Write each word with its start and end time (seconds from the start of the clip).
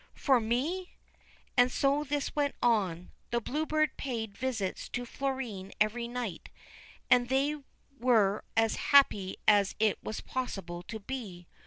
'For 0.15 0.39
me 0.39 0.93
I' 0.97 1.17
And 1.61 1.71
so 1.71 2.03
this 2.03 2.35
went 2.35 2.55
on. 2.59 3.11
The 3.29 3.39
Blue 3.39 3.67
Bird 3.67 3.97
paid 3.97 4.35
visits 4.35 4.89
to 4.89 5.05
Florine 5.05 5.73
every 5.79 6.07
night, 6.07 6.49
and 7.07 7.29
they 7.29 7.57
were 7.99 8.43
as 8.57 8.77
happy 8.95 9.37
as 9.47 9.75
it 9.79 9.99
was 10.03 10.19
possible 10.19 10.81
to 10.87 10.99
be. 11.01 11.45